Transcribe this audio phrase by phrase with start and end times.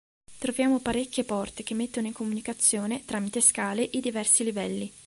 [0.39, 4.91] Troviamo parecchie porte che mettono in comunicazione, tramite scale, i diversi livelli.